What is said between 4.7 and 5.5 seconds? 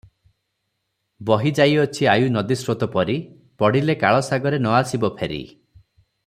ଆସିବ ଫେରି।